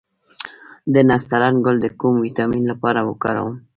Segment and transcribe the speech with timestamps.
[0.93, 3.55] د نسترن ګل د کوم ویټامین لپاره وکاروم؟